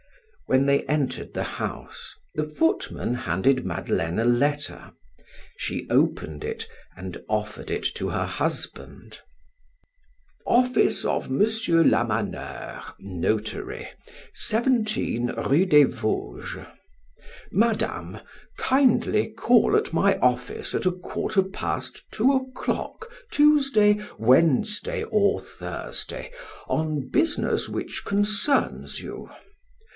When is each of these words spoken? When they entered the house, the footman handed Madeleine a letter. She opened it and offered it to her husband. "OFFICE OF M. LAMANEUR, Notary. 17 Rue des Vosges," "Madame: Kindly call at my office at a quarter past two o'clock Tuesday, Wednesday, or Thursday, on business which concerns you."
When 0.47 0.65
they 0.65 0.83
entered 0.87 1.33
the 1.33 1.43
house, 1.43 2.13
the 2.33 2.43
footman 2.43 3.13
handed 3.13 3.65
Madeleine 3.65 4.17
a 4.19 4.25
letter. 4.25 4.91
She 5.57 5.87
opened 5.91 6.43
it 6.43 6.67
and 6.97 7.23
offered 7.29 7.69
it 7.71 7.85
to 7.95 8.09
her 8.09 8.25
husband. 8.25 9.19
"OFFICE 10.45 11.05
OF 11.05 11.27
M. 11.27 11.45
LAMANEUR, 11.89 12.81
Notary. 12.99 13.89
17 14.33 15.27
Rue 15.33 15.65
des 15.67 15.85
Vosges," 15.85 16.65
"Madame: 17.51 18.17
Kindly 18.57 19.29
call 19.29 19.77
at 19.77 19.93
my 19.93 20.17
office 20.17 20.73
at 20.75 20.87
a 20.87 20.91
quarter 20.91 21.43
past 21.43 22.03
two 22.11 22.33
o'clock 22.33 23.09
Tuesday, 23.31 24.03
Wednesday, 24.17 25.03
or 25.03 25.39
Thursday, 25.39 26.31
on 26.67 27.07
business 27.07 27.69
which 27.69 28.03
concerns 28.03 28.99
you." 28.99 29.29